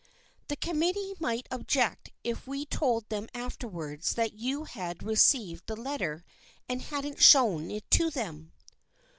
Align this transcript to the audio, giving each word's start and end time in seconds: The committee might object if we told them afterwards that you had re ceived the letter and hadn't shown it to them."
The 0.47 0.55
committee 0.55 1.13
might 1.19 1.45
object 1.51 2.11
if 2.23 2.47
we 2.47 2.65
told 2.65 3.07
them 3.09 3.29
afterwards 3.35 4.15
that 4.15 4.33
you 4.33 4.63
had 4.63 5.03
re 5.03 5.13
ceived 5.13 5.67
the 5.67 5.75
letter 5.75 6.25
and 6.67 6.81
hadn't 6.81 7.21
shown 7.21 7.69
it 7.69 7.85
to 7.91 8.09
them." 8.09 8.51